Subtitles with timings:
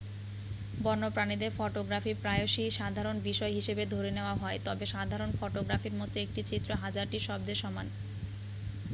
[0.79, 6.69] বন্যপ্রাণীদের photography প্রায়শই সাধারণ বিষয় হিসাবে ধরে নেওয়া হয় তবে সাধারণ ফটোগ্রাফির মতো একটি চিত্র
[6.83, 7.87] হাজারটি শব্দের সমান